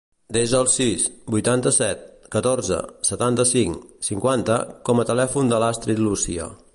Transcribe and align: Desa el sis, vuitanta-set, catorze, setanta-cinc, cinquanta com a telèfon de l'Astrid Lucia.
Desa 0.35 0.59
el 0.63 0.69
sis, 0.75 1.03
vuitanta-set, 1.35 2.01
catorze, 2.37 2.79
setanta-cinc, 3.11 3.85
cinquanta 4.11 4.57
com 4.89 5.05
a 5.05 5.09
telèfon 5.11 5.53
de 5.53 5.65
l'Astrid 5.65 6.07
Lucia. 6.09 6.53